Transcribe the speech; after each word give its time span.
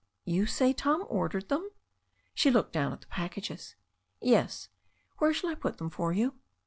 "You 0.25 0.47
say 0.47 0.73
Tom 0.73 1.05
ordered 1.09 1.49
them?" 1.49 1.69
She 2.33 2.49
looked 2.49 2.73
down 2.73 2.91
at 2.91 3.01
the 3.01 3.07
packages. 3.07 3.75
"Yes. 4.19 4.69
Where 5.19 5.31
shall 5.31 5.51
I 5.51 5.53
put 5.53 5.77
them 5.77 5.91
for 5.91 6.11
you?" 6.11 6.33